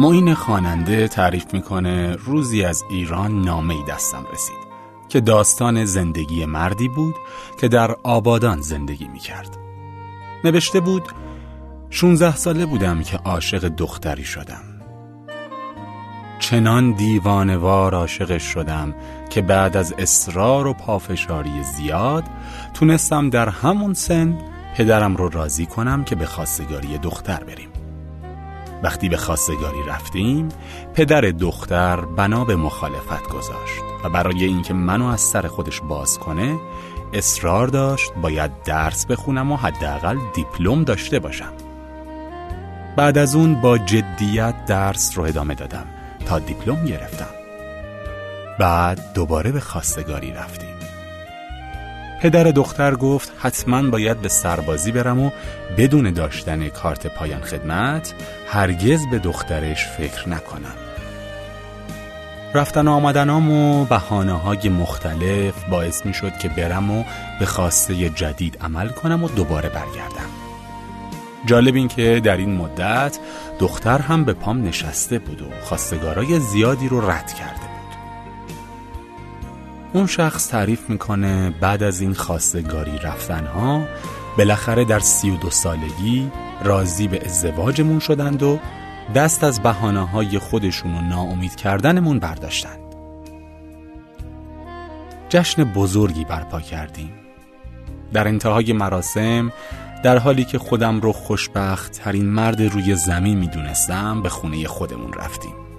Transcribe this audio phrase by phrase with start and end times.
[0.00, 4.70] معین خواننده تعریف می‌کنه روزی از ایران نامه دستم رسید
[5.08, 7.14] که داستان زندگی مردی بود
[7.60, 9.56] که در آبادان زندگی می‌کرد.
[10.44, 11.02] نوشته بود
[11.90, 14.62] 16 ساله بودم که عاشق دختری شدم.
[16.38, 18.94] چنان دیوانوار عاشقش شدم
[19.30, 22.24] که بعد از اصرار و پافشاری زیاد
[22.74, 24.38] تونستم در همون سن
[24.76, 27.79] پدرم رو راضی کنم که به خواستگاری دختر بریم.
[28.82, 30.48] وقتی به خواستگاری رفتیم
[30.94, 36.58] پدر دختر بنا به مخالفت گذاشت و برای اینکه منو از سر خودش باز کنه
[37.12, 41.52] اصرار داشت باید درس بخونم و حداقل دیپلم داشته باشم.
[42.96, 45.86] بعد از اون با جدیت درس رو ادامه دادم
[46.26, 47.30] تا دیپلم گرفتم.
[48.58, 50.69] بعد دوباره به خواستگاری رفتیم.
[52.20, 55.30] پدر دختر گفت حتما باید به سربازی برم و
[55.76, 58.14] بدون داشتن کارت پایان خدمت
[58.48, 60.74] هرگز به دخترش فکر نکنم.
[62.54, 67.04] رفتن آمدنام و بحانه های مختلف باعث می شد که برم و
[67.38, 70.30] به خواسته جدید عمل کنم و دوباره برگردم.
[71.46, 73.18] جالب این که در این مدت
[73.58, 77.69] دختر هم به پام نشسته بود و خواستگارای زیادی رو رد کرده.
[79.92, 83.82] اون شخص تعریف می‌کنه بعد از این خواستگاری رفتنها
[84.38, 86.30] بالاخره در سی و دو سالگی
[86.64, 88.58] راضی به ازدواجمون شدند و
[89.14, 92.80] دست از بحانه های خودشون و ناامید کردنمون برداشتند.
[95.28, 97.12] جشن بزرگی برپا کردیم.
[98.12, 99.52] در انتهای مراسم
[100.02, 105.69] در حالی که خودم رو خوشبخت ترین مرد روی زمین می‌دونستم به خونه خودمون رفتیم.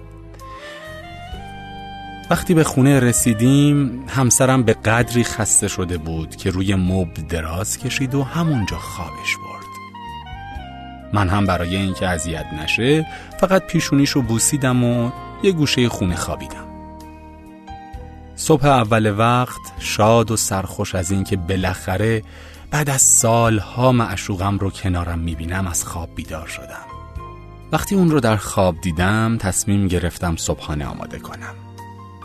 [2.30, 8.14] وقتی به خونه رسیدیم همسرم به قدری خسته شده بود که روی مبل دراز کشید
[8.14, 9.62] و همونجا خوابش برد.
[11.12, 13.06] من هم برای اینکه اذیت نشه
[13.40, 15.10] فقط پیشونیشو بوسیدم و
[15.42, 16.64] یه گوشه خونه خوابیدم.
[18.36, 22.22] صبح اول وقت شاد و سرخوش از اینکه بالاخره
[22.70, 26.86] بعد از سالها معشوقم رو کنارم می‌بینم از خواب بیدار شدم.
[27.72, 31.71] وقتی اون رو در خواب دیدم تصمیم گرفتم صبحانه آماده کنم.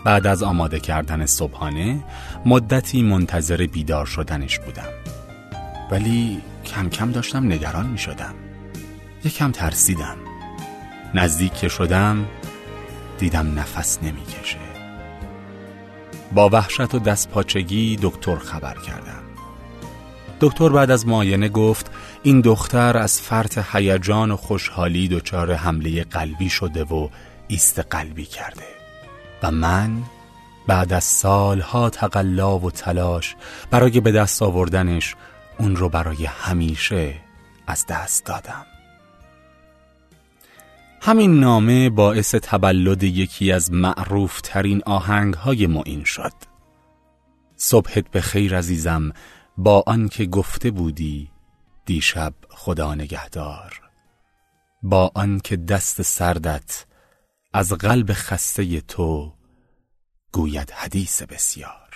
[0.08, 2.00] بعد از آماده کردن صبحانه
[2.46, 4.90] مدتی منتظر بیدار شدنش بودم.
[5.92, 8.34] ولی کم کم داشتم نگران می شدم
[9.26, 10.18] یکم ترسیدم.
[11.14, 12.26] نزدیک که شدم
[13.20, 14.58] دیدم نفس نمی‌کشه.
[16.32, 19.24] با وحشت و دستپاچگی دکتر خبر کردم.
[20.42, 21.92] دکتر بعد از معاینه گفت
[22.24, 27.10] این دختر از فرط هیجان و خوشحالی دچار حمله قلبی شده و
[27.48, 28.78] ایست قلبی کرده.
[29.44, 30.04] و من
[30.68, 33.36] بعد از سالها تقلا و تلاش
[33.72, 35.16] برای به دست آوردنش
[35.60, 37.16] اون رو برای همیشه
[37.68, 38.66] از دست دادم.
[41.02, 46.34] همین نامه باعث تبلد یکی از معروف ترین آهنگ های معین شد.
[47.56, 49.12] صبحت به خیر عزیزم
[49.58, 51.30] با آنکه گفته بودی
[51.86, 53.82] دیشب خدا نگهدار.
[54.84, 56.86] با آنکه دست سردت
[57.58, 59.34] از قلب خسته تو
[60.32, 61.96] گوید حدیث بسیار.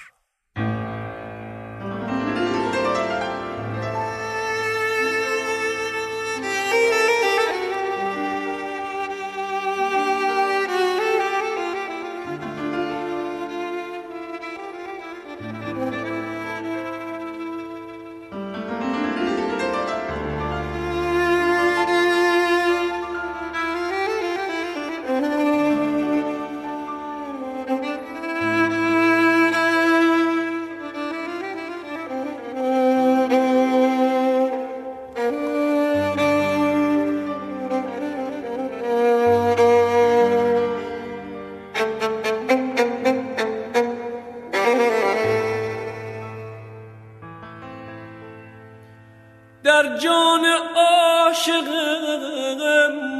[49.63, 51.67] در جان عاشق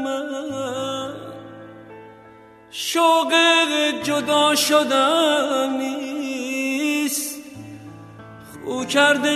[0.04, 1.14] من.
[2.70, 3.34] شوق
[4.04, 7.36] جدا شدن نیست
[8.66, 9.30] خو کرده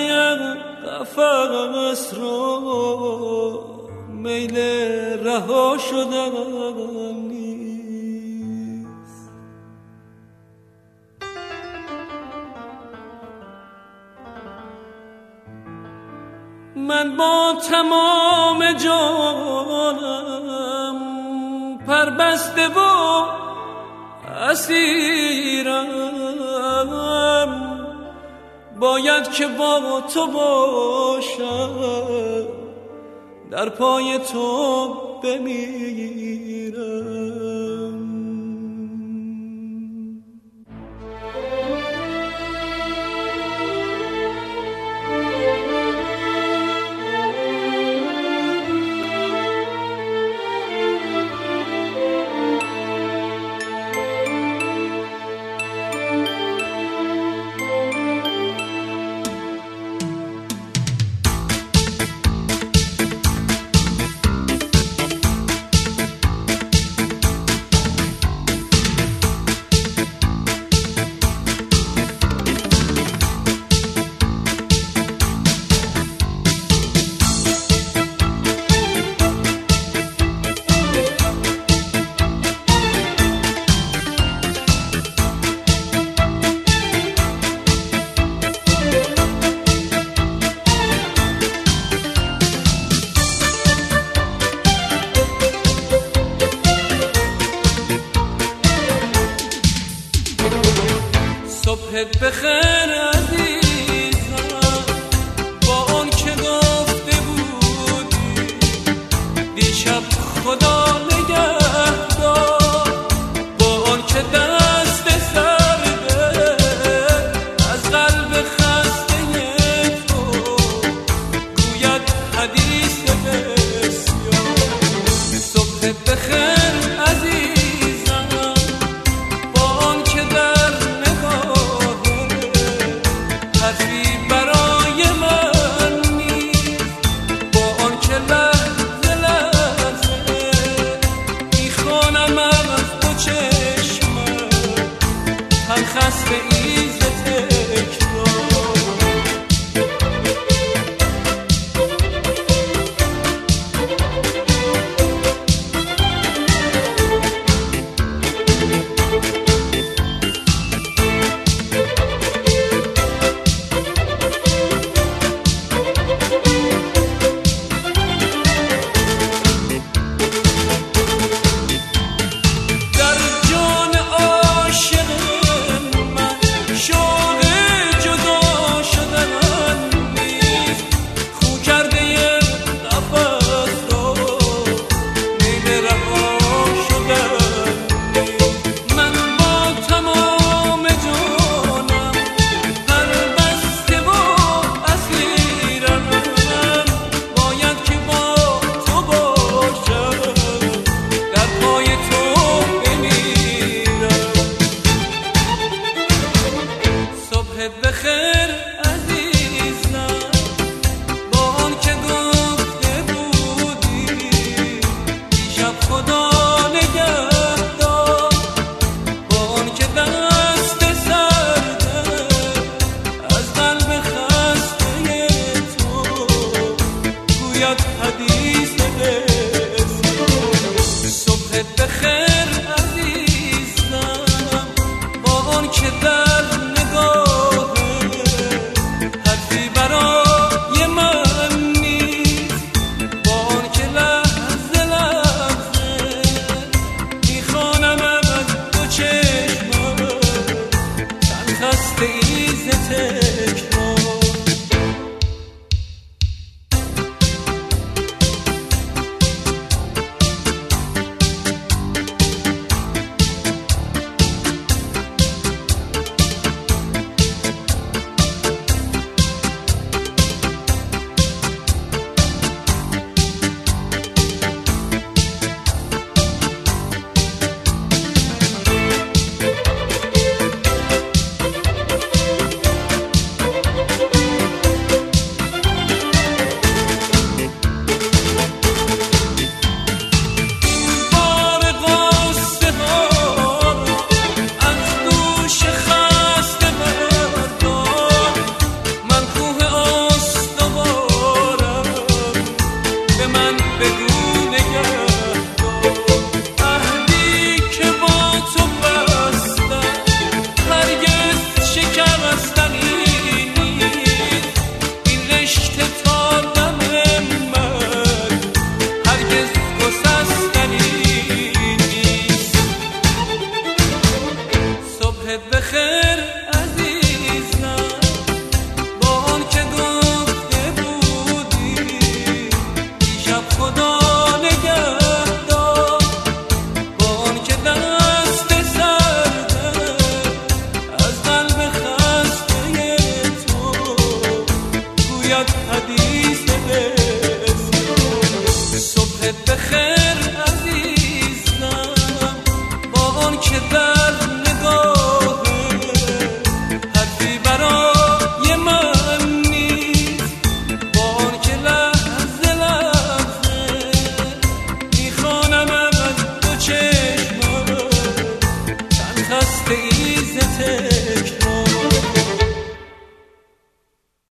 [0.86, 3.76] قفص رو.
[4.10, 4.58] میل
[5.26, 6.95] رها شدن.
[17.06, 18.98] من با تمام جانم
[21.88, 22.80] پربسته و
[24.50, 25.88] اسیرم.
[28.80, 31.70] باید که با تو باشم
[33.52, 34.88] در پای تو
[35.24, 35.76] بمیرم.